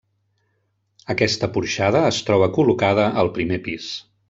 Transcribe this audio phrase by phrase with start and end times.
[1.15, 3.93] Aquesta porxada es troba col·locada al primer pis.